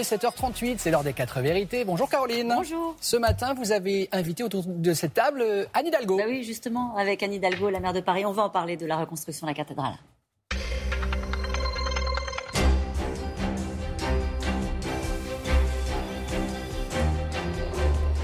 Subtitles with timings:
[0.00, 1.84] est 7h38, c'est l'heure des 4 vérités.
[1.84, 2.54] Bonjour Caroline.
[2.56, 2.96] Bonjour.
[3.00, 6.16] Ce matin, vous avez invité autour de cette table euh, Anne Hidalgo.
[6.16, 8.24] Bah oui, justement, avec Anne Hidalgo, la maire de Paris.
[8.24, 9.92] On va en parler de la reconstruction de la cathédrale.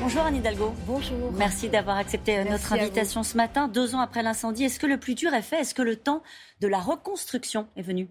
[0.00, 0.74] Bonjour Anne Hidalgo.
[0.86, 1.32] Bonjour.
[1.32, 3.68] Merci d'avoir accepté notre invitation ce matin.
[3.68, 5.61] Deux ans après l'incendie, est-ce que le plus dur est fait?
[5.61, 6.22] Est-ce que le temps
[6.61, 8.08] de la reconstruction est venu?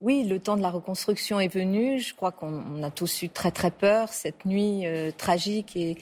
[0.00, 2.00] Oui, le temps de la reconstruction est venu.
[2.00, 4.08] Je crois qu'on a tous eu très très peur.
[4.08, 5.98] Cette nuit euh, tragique est,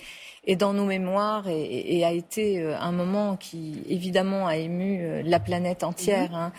[0.46, 5.22] est, dans nos mémoires et, a été euh, un moment qui évidemment a ému euh,
[5.24, 6.30] la planète entière.
[6.30, 6.36] Mhm.
[6.36, 6.52] Hein.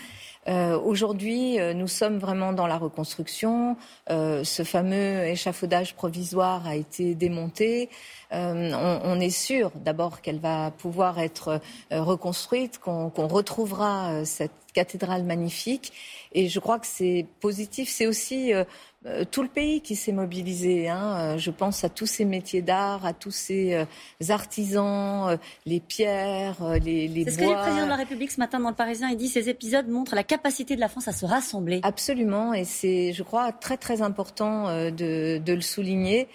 [0.48, 3.78] Euh, Aujourd'hui, nous sommes vraiment dans la reconstruction.
[4.10, 7.90] Euh, ce fameux échafaudage provisoire a été démonté.
[8.32, 11.60] On, on, est sûr d'abord qu'elle va pouvoir être
[11.92, 15.92] reconstruite, qu'on qu retrouvera cette cathédrale magnifique.
[16.34, 17.90] Et je crois que c'est positif.
[17.90, 18.64] C'est aussi euh,
[19.06, 20.90] euh, tout le pays qui s'est mobilisé.
[20.90, 21.18] Hein.
[21.18, 23.86] Euh, je pense à tous ces métiers d'art, à tous ces
[24.30, 27.32] artisans, les pierres, les, les bois.
[27.32, 29.10] C'est ce qu'a dit le président de la République ce matin dans le Parisien.
[29.10, 31.80] Il dit ces épisodes montrent la capacité de la France à se rassembler.
[31.84, 32.54] Absolument.
[32.54, 36.28] Et c'est, je crois, très très important de, de le souligner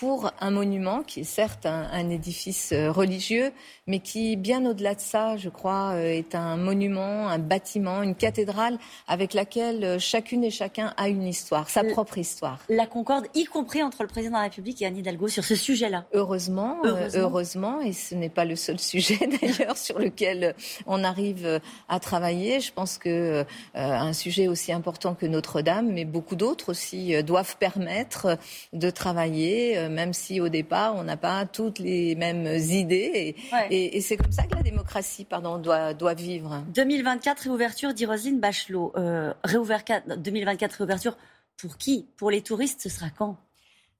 [0.00, 3.52] pour un monument qui est certes un, édifice euh, religieux,
[3.86, 8.14] mais qui, bien au-delà de ça, je crois, euh, est un monument, un bâtiment, une
[8.14, 12.60] cathédrale avec laquelle euh, chacune et chacun a une histoire, sa propre histoire.
[12.70, 15.54] La concorde, y compris entre le président de la République et Anne Hidalgo, sur ce
[15.54, 16.06] sujet-là.
[16.14, 16.78] Heureusement,
[17.14, 20.54] heureusement, et ce n'est pas le seul sujet d'ailleurs sur lequel
[20.86, 22.60] on arrive à travailler.
[22.60, 28.38] Je pense que un sujet aussi important que Notre-Dame, mais beaucoup d'autres aussi, doivent permettre
[28.72, 33.36] de travailler même si au départ, on n'a pas toutes les mêmes idées.
[33.70, 36.62] Et, c'est comme ça que la démocratie pardon, doit, doit vivre.
[36.74, 38.92] 2024, réouverture, dit Rosine Bachelot.
[38.96, 39.82] Euh, réouvert,
[40.16, 41.16] 2024, réouverture,
[41.56, 42.08] pour qui?
[42.16, 43.36] Pour les touristes, ce sera quand?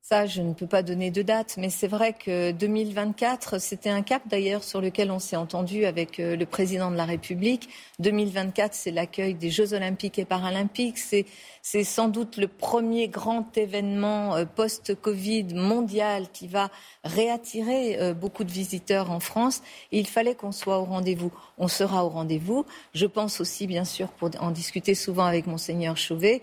[0.02, 4.02] Ça, je ne peux pas donner de date, mais c'est vrai que 2024, c'était un
[4.02, 7.68] cap d'ailleurs sur lequel on s'est entendu avec euh, le président de la République.
[7.98, 10.98] 2024, c'est l'accueil des Jeux olympiques et paralympiques.
[10.98, 16.70] C'est sans doute le premier grand événement euh, post-Covid mondial qui va
[17.04, 19.62] réattirer euh, beaucoup de visiteurs en France.
[19.92, 21.30] Il fallait qu'on soit au rendez-vous.
[21.58, 22.64] On sera au rendez-vous.
[22.94, 26.42] Je pense aussi, bien sûr, pour en discuter souvent avec monseigneur Chauvet,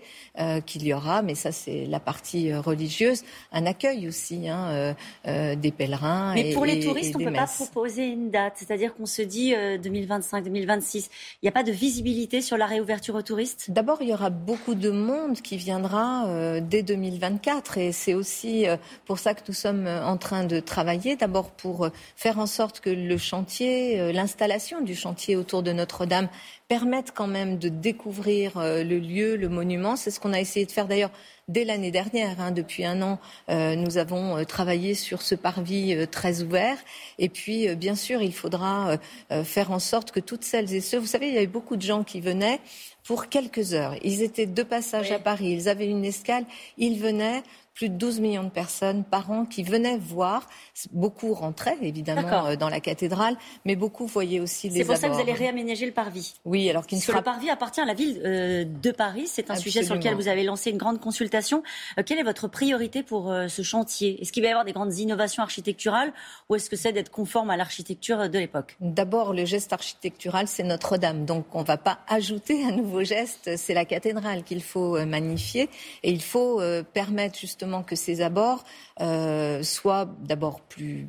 [0.66, 4.94] qu'il y aura, mais ça c'est la partie religieuse, un accueil aussi hein,
[5.24, 6.34] des pèlerins.
[6.34, 9.52] Mais pour les touristes, on ne peut pas proposer une date, c'est-à-dire qu'on se dit
[9.54, 11.08] 2025-2026.
[11.42, 13.70] Il n'y a pas de visibilité sur la réouverture aux touristes?
[13.70, 17.78] D'abord, il y aura beaucoup de monde qui viendra euh, dès 2024.
[17.78, 18.76] Et c'est aussi euh,
[19.06, 22.80] pour ça que nous sommes euh, en train de travailler, d'abord pour faire en sorte
[22.80, 26.28] que le chantier, l'installation du chantier autour de Notre-Dame
[26.68, 29.96] permette quand même de découvrir le lieu, le monument.
[29.96, 31.10] C'est ce qu'on a essayé de faire d'ailleurs
[31.48, 32.40] dès l'année dernière.
[32.40, 32.50] Hein.
[32.50, 36.76] Depuis un an, nous avons travaillé sur ce parvis très ouvert.
[37.18, 38.98] Et puis, bien sûr, il faudra
[39.44, 41.82] faire en sorte que toutes celles et ceux, vous savez, il y avait beaucoup de
[41.82, 42.60] gens qui venaient
[43.08, 43.94] pour quelques heures.
[44.02, 46.44] Ils étaient de passage à Paris, ils avaient une escale,
[46.76, 47.42] ils venaient
[47.78, 50.48] plus de 12 millions de personnes par an qui venaient voir.
[50.90, 55.08] Beaucoup rentraient évidemment euh, dans la cathédrale, mais beaucoup voyaient aussi les C'est pour ça
[55.08, 56.34] que vous allez réaménager le parvis.
[56.44, 57.18] Oui, alors qu'il ne sera...
[57.18, 59.28] le parvis appartient à la ville euh, de Paris.
[59.28, 61.62] C'est un sujet sur lequel vous avez lancé une grande consultation.
[61.98, 64.20] Euh, quelle est votre priorité pour ce chantier?
[64.20, 66.12] Est-ce qu'il va y avoir des grandes innovations architecturales
[66.48, 68.76] ou est-ce que c'est d'être conforme à l'architecture de l'époque?
[68.80, 71.24] D'abord, le geste architectural, c'est Notre-Dame.
[71.24, 73.56] Donc, on ne va pas ajouter un nouveau geste.
[73.56, 75.68] C'est la cathédrale qu'il faut magnifier
[76.02, 76.60] et il faut
[76.92, 78.64] permettre justement que ces abords
[79.00, 81.08] euh, soient d'abord plus,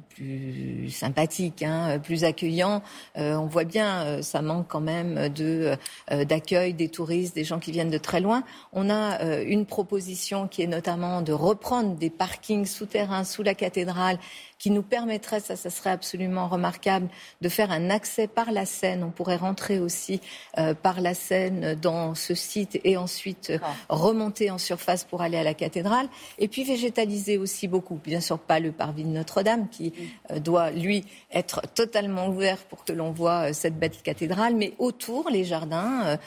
[0.89, 2.83] sympathiques, hein, plus accueillants.
[3.17, 5.75] Euh, on voit bien, euh, ça manque quand même de
[6.09, 8.43] d'accueil des touristes, des gens qui viennent de très loin.
[8.73, 14.19] On a une proposition qui est notamment de reprendre des parkings souterrains sous la cathédrale
[14.59, 17.07] qui nous permettrait, ça, serait absolument remarquable,
[17.41, 19.03] de faire un accès par la Seine.
[19.03, 20.19] On pourrait rentrer aussi
[20.57, 23.57] euh, par la Seine dans ce site et ensuite euh,
[23.89, 26.07] remonter en surface pour aller à la cathédrale.
[26.37, 27.99] Et puis végétaliser aussi beaucoup.
[28.03, 29.93] Bien sûr, pas le parvis de Notre-Dame qui
[30.31, 35.29] euh, doit, lui, être totalement ouvert pour que l'on voit cette belle cathédrale, mais autour,
[35.29, 36.17] les jardins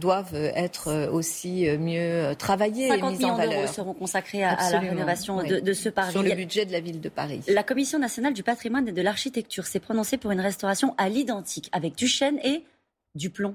[0.00, 3.54] doivent être aussi mieux travaillés 50 et mis en valeur.
[3.54, 6.12] d'euros seront consacrés à, la rénovation de, de, ce parvis.
[6.12, 7.40] Sur le budget de la ville de Paris.
[7.48, 11.68] La Commission nationale du patrimoine et de l'architecture s'est prononcée pour une restauration à l'identique,
[11.72, 12.64] avec du chêne et
[13.14, 13.54] du plomb.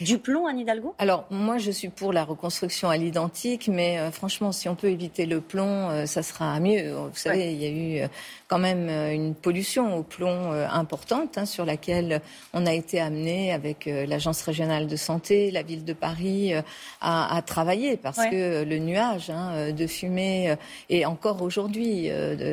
[0.00, 0.94] Du plomb, Anne Hidalgo?
[0.98, 4.88] Alors, moi, je suis pour la reconstruction à l'identique, mais euh, franchement, si on peut
[4.88, 6.92] éviter le plomb, euh, ça sera mieux.
[6.92, 8.08] Vous savez, il y a eu euh,
[8.46, 12.22] quand même une pollution au plomb importante hein, sur laquelle
[12.54, 16.54] on a été amené avec l'Agence régionale de santé, la ville de Paris,
[17.02, 20.56] à, à, travailler parce que le nuage hein, de fumée,
[20.88, 22.10] et encore aujourd'hui,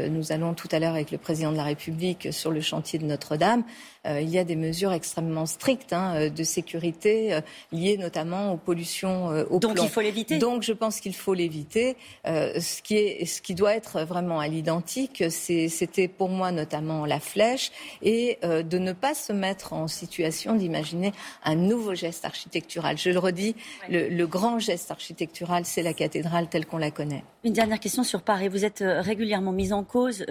[0.10, 3.06] nous allons tout à l'heure avec le président de la République sur le chantier de
[3.06, 3.64] Notre-Dame,
[4.06, 9.32] il y a des mesures extrêmement strictes hein, de sécurité euh, liées notamment aux pollutions
[9.32, 10.38] euh, au Donc il faut l'éviter.
[10.38, 11.96] Donc je pense qu'il faut l'éviter.
[12.26, 17.06] Euh, ce qui est, ce qui doit être vraiment à l'identique, c'était pour moi notamment
[17.06, 17.72] la flèche
[18.02, 21.12] et de ne pas se mettre en situation d'imaginer
[21.44, 22.98] un nouveau geste architectural.
[22.98, 23.56] Je le redis,
[23.90, 27.24] le, grand geste architectural, c'est la cathédrale telle qu'on la connaît.
[27.44, 28.48] Une dernière question sur Paris.
[28.48, 30.26] Vous êtes régulièrement mise en cause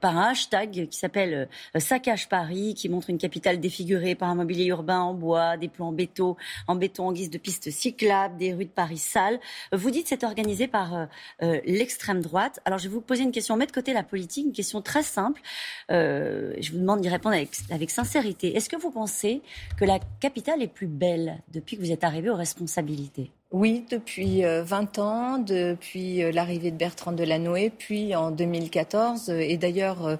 [0.00, 1.48] par un hashtag qui s'appelle
[1.78, 5.81] Saccage Paris, qui montre une capitale défigurée par un mobilier urbain en bois, des plans
[5.82, 6.36] en béton,
[6.68, 9.40] en béton en guise de pistes cyclables, des rues de Paris sales.
[9.72, 11.06] Vous dites c'est organisé par euh,
[11.42, 12.60] euh, l'extrême droite.
[12.64, 15.02] Alors je vais vous poser une question, mettez de côté la politique, une question très
[15.02, 15.40] simple.
[15.90, 18.56] Euh, je vous demande d'y répondre avec, avec sincérité.
[18.56, 19.42] Est-ce que vous pensez
[19.78, 23.32] que la capitale est plus belle depuis que vous êtes arrivé aux responsabilités?
[23.52, 29.40] Oui, depuis 20 euh, ans, depuis euh, l'arrivée de Bertrand Delanoë, puis en 2014, euh,
[29.40, 30.18] et d'ailleurs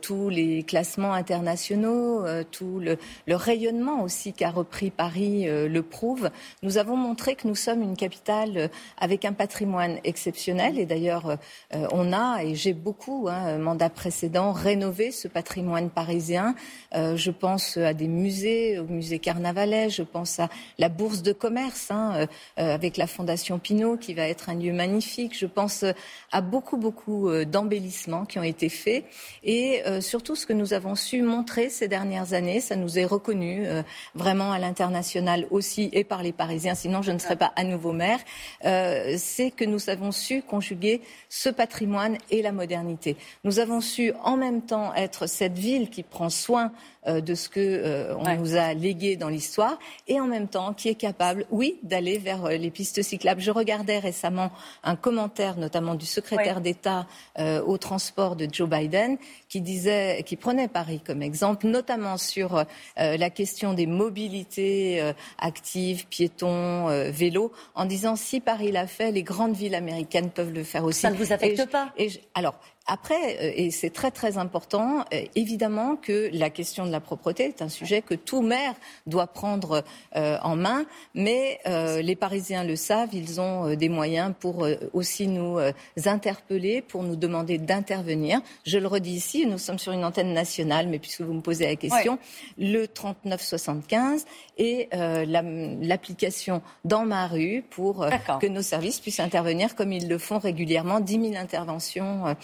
[0.00, 2.96] tous les classements internationaux, tout le,
[3.28, 6.30] rayonnement aussi qu'a repris Paris le prouve.
[6.62, 11.38] Nous avons montré que nous sommes une capitale avec un patrimoine exceptionnel, et d'ailleurs
[11.72, 16.54] on a, et j'ai beaucoup, hein, mandat précédent, rénové ce patrimoine parisien.
[16.92, 20.48] je pense à des musées, au musée Carnavalet, je pense à
[20.78, 21.90] la bourse de commerce.
[21.90, 22.28] Hein,
[22.72, 25.36] avec la Fondation Pinault, qui va être un lieu magnifique.
[25.36, 25.92] Je pense euh,
[26.32, 29.04] à beaucoup, beaucoup euh, d'embellissements qui ont été faits.
[29.42, 33.66] Et surtout, ce que nous avons su montrer ces dernières années, ça nous est reconnu
[34.14, 37.92] vraiment à l'international aussi et par les Parisiens, sinon je ne serais pas à nouveau
[37.92, 38.18] maire,
[38.62, 43.16] c'est que nous avons su conjuguer ce patrimoine et la modernité.
[43.44, 46.72] Nous avons su en même temps être cette ville qui prend soin
[47.06, 49.78] euh, de ce que euh, on nous a légué dans l'histoire
[50.08, 53.40] et en même temps qui est capable, oui, d'aller vers euh, les pistes cyclables.
[53.40, 54.50] Je regardais récemment
[54.82, 57.06] un commentaire, notamment du secrétaire d'État
[57.38, 59.16] au transport de Joe Biden,
[59.48, 62.64] qui disait, qui prenait Paris comme exemple, notamment sur
[62.96, 69.54] la question des mobilités actives, piétons, vélos, en disant si Paris l'a fait, les grandes
[69.54, 71.00] villes américaines peuvent le faire aussi.
[71.00, 71.92] Ça ne vous affecte pas?
[72.34, 72.54] Alors,
[72.86, 77.44] après, euh, et c'est très très important, euh, évidemment que la question de la propreté
[77.44, 78.74] est un sujet que tout maire
[79.06, 79.84] doit prendre
[80.16, 80.84] euh, en main,
[81.14, 85.58] mais les Parisiens le savent, ils ont des moyens pour aussi nous
[86.04, 88.40] interpeller, pour nous demander d'intervenir.
[88.66, 91.66] Je le redis ici, nous sommes sur une antenne nationale, mais puisque vous me posez
[91.66, 92.18] la question,
[92.58, 94.24] le 3975
[94.58, 98.06] et l'application dans ma rue pour
[98.40, 102.36] que nos services puissent intervenir comme ils le font régulièrement, 10 000 interventions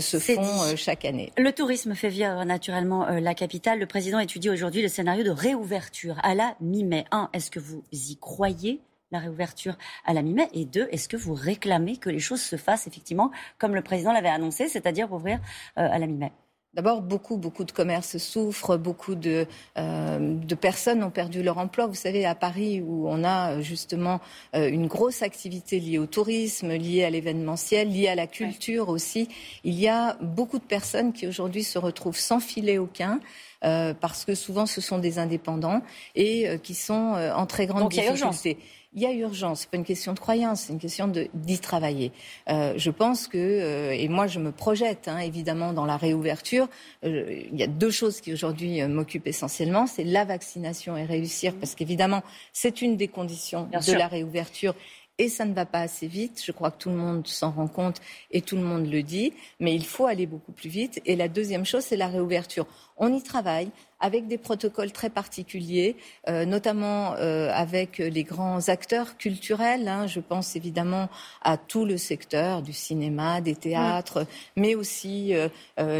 [0.00, 1.32] se font euh, chaque année.
[1.36, 3.78] Le tourisme fait vivre naturellement euh, la capitale.
[3.78, 7.04] Le président étudie aujourd'hui le scénario de réouverture à la mi-mai.
[7.10, 8.80] Un, est-ce que vous y croyez
[9.10, 10.48] la réouverture à la mi-mai?
[10.52, 14.12] Et deux, est-ce que vous réclamez que les choses se fassent effectivement comme le président
[14.12, 15.40] l'avait annoncé, c'est-à-dire ouvrir
[15.76, 16.32] à la mi-mai?
[16.74, 19.46] D'abord, beaucoup, beaucoup de commerces souffrent, beaucoup de,
[19.78, 21.86] euh, de, personnes ont perdu leur emploi.
[21.86, 24.20] Vous savez, à Paris, où on a euh, justement
[24.54, 29.28] euh, une grosse activité liée au tourisme, liée à l'événementiel, liée à la culture aussi,
[29.64, 33.18] il y a beaucoup de personnes qui aujourd'hui se retrouvent sans filet aucun.
[33.60, 35.82] parce que souvent ce sont des indépendants
[36.14, 38.56] et qui sont en très grande difficulté
[38.94, 39.60] il y a urgence.
[39.60, 42.12] C'est pas une question de croyance, c'est une question d'y travailler.
[42.48, 46.68] Euh, je pense que, euh, et moi je me projette hein, évidemment dans la réouverture.
[47.04, 51.54] Euh, il y a deux choses qui aujourd'hui m'occupent essentiellement, c'est la vaccination et réussir,
[51.54, 54.74] parce qu'évidemment c'est une des conditions de la réouverture
[55.18, 56.40] et ça ne va pas assez vite.
[56.44, 59.32] Je crois que tout le monde s'en rend compte et tout le monde le dit,
[59.60, 61.00] mais il faut aller beaucoup plus vite.
[61.04, 62.66] Et la deuxième chose, c'est la réouverture.
[62.96, 65.96] On y travaille avec des protocoles très particuliers,
[66.28, 69.88] euh, notamment euh, avec les grands acteurs culturels.
[69.88, 70.06] Hein.
[70.06, 71.08] Je pense évidemment
[71.42, 74.26] à tout le secteur du cinéma, des théâtres,
[74.56, 75.48] mais aussi euh,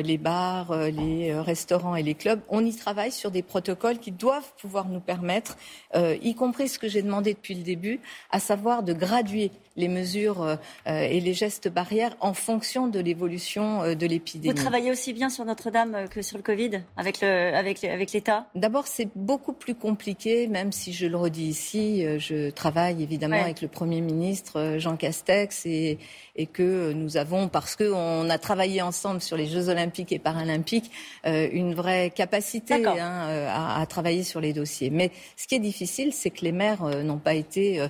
[0.03, 2.41] les bars, les restaurants et les clubs.
[2.49, 5.57] On y travaille sur des protocoles qui doivent pouvoir nous permettre,
[5.95, 8.01] y compris ce que j'ai demandé depuis le début,
[8.31, 14.07] à savoir de graduer les mesures et les gestes barrières en fonction de l'évolution de
[14.07, 14.53] l'épidémie.
[14.53, 18.47] Vous travaillez aussi bien sur Notre-Dame que sur le Covid avec, le, avec avec l'État
[18.55, 23.41] D'abord, c'est beaucoup plus compliqué, même si je le redis ici, euh, je travaille évidemment
[23.41, 25.99] avec le Premier ministre euh, Jean Castex et,
[26.37, 30.91] et que nous avons, parce qu'on a travaillé ensemble sur les Jeux olympiques et paralympiques,
[31.27, 34.91] euh, une vraie capacité hein, à, à, travailler sur les dossiers.
[34.91, 37.87] Mais ce qui est difficile, c'est que les maires n'ont pas été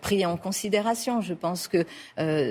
[0.00, 1.20] pris en considération.
[1.20, 1.84] Je pense que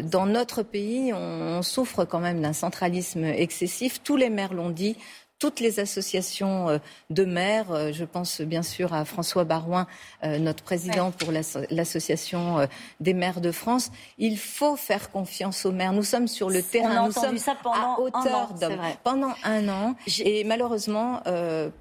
[0.01, 4.01] dans notre pays, on, on souffre quand même d'un centralisme excessif.
[4.03, 4.95] Tous les maires l'ont dit
[5.41, 6.77] toutes les associations euh,
[7.09, 7.71] de maires.
[7.71, 9.87] Euh, je pense bien sûr à François Barouin,
[10.23, 12.67] euh, notre président pour l'association
[12.99, 13.91] des maires de France.
[14.19, 15.93] Il faut faire confiance aux maires.
[15.93, 17.07] Nous sommes sur le terrain.
[17.07, 18.77] Nous sommes ça pendant à hauteur d'homme.
[19.03, 19.95] Pendant un an.
[20.23, 21.23] Et malheureusement,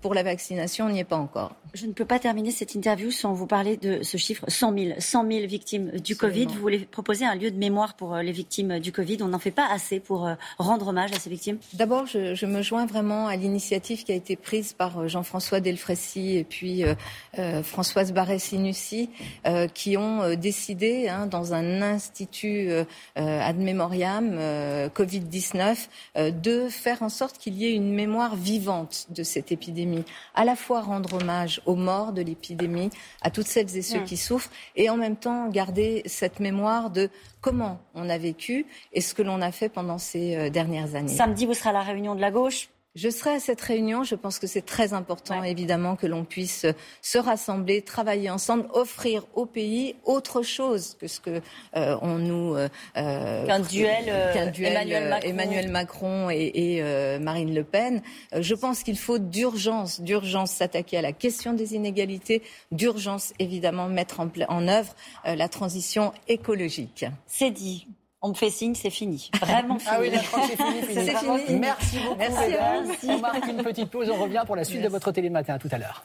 [0.01, 1.53] pour la vaccination, on n'y est pas encore.
[1.75, 4.95] Je ne peux pas terminer cette interview sans vous parler de ce chiffre 100 000.
[4.99, 6.47] 100 000 victimes du Covid.
[6.47, 9.19] Vous voulez proposer un lieu de mémoire pour les victimes du Covid.
[9.21, 11.59] On n'en fait pas assez pour rendre hommage à ces victimes?
[11.75, 15.61] D'abord, je, je, me joins vraiment à l'initiative qui a été prise par euh, Jean-François
[15.61, 16.95] Delfrécy et puis euh,
[17.39, 19.11] euh, Françoise Barré-Sinussi,
[19.75, 22.71] qui ont décidé, hein, dans un institut
[23.17, 24.39] ad memoriam
[24.95, 25.89] Covid-19,
[26.33, 30.05] de faire en sorte qu'il y ait une mémoire vivante de cette épidémie.
[30.35, 32.91] À la fois rendre hommage aux morts de l'épidémie,
[33.23, 37.11] à toutes celles et ceux qui souffrent, et en même temps garder cette mémoire de
[37.41, 41.15] comment on a vécu et ce que l'on a fait pendant ces dernières années.
[41.15, 42.69] Samedi, vous serez à la réunion de la gauche.
[42.97, 44.03] Je serai à cette réunion.
[44.03, 46.67] Je pense que c'est très important, évidemment, que l'on puisse
[47.03, 51.41] se rassembler, travailler ensemble, offrir au pays autre chose que ce que
[51.77, 54.09] euh, on nous euh, euh, qu'un duel,
[55.23, 56.83] Emmanuel Macron, et,
[57.21, 58.03] Marine Le Pen.
[58.37, 62.43] je pense qu'il faut d'urgence, d'urgence s'attaquer à la question des inégalités,
[62.73, 64.95] d'urgence évidemment mettre en, en œuvre
[65.25, 67.05] la transition écologique.
[67.27, 67.87] C'est dit
[68.23, 69.31] on me fait signe, c'est fini.
[69.41, 69.91] Vraiment fini.
[69.93, 71.47] Ah oui, c'est fini, fini.
[71.47, 71.59] fini.
[71.59, 75.13] Merci beaucoup, Merci, On marque une petite pause, on revient pour la suite de votre
[75.13, 75.55] télématin.
[75.55, 76.05] À tout à l'heure.